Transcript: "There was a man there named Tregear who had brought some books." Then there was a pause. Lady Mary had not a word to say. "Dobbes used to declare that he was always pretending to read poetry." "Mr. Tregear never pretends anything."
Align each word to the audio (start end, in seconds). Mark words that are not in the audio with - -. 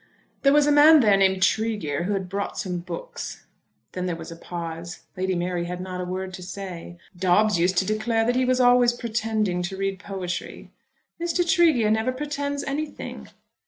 "There 0.41 0.51
was 0.51 0.65
a 0.65 0.71
man 0.71 1.01
there 1.01 1.15
named 1.15 1.43
Tregear 1.43 2.05
who 2.05 2.13
had 2.13 2.27
brought 2.27 2.57
some 2.57 2.79
books." 2.79 3.45
Then 3.91 4.07
there 4.07 4.15
was 4.15 4.31
a 4.31 4.35
pause. 4.35 5.01
Lady 5.15 5.35
Mary 5.35 5.65
had 5.65 5.79
not 5.79 6.01
a 6.01 6.05
word 6.05 6.33
to 6.33 6.41
say. 6.41 6.97
"Dobbes 7.15 7.59
used 7.59 7.77
to 7.77 7.85
declare 7.85 8.25
that 8.25 8.35
he 8.35 8.43
was 8.43 8.59
always 8.59 8.93
pretending 8.93 9.61
to 9.61 9.77
read 9.77 9.99
poetry." 9.99 10.71
"Mr. 11.21 11.47
Tregear 11.47 11.91
never 11.91 12.11
pretends 12.11 12.63
anything." 12.63 13.27